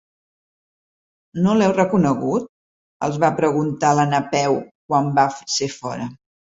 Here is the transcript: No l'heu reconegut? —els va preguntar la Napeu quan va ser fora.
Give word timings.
No 1.43 1.53
l'heu 1.59 1.75
reconegut? 1.75 2.49
—els 3.09 3.23
va 3.27 3.33
preguntar 3.43 3.95
la 4.03 4.11
Napeu 4.17 4.61
quan 4.71 5.17
va 5.21 5.31
ser 5.59 5.75
fora. 5.81 6.15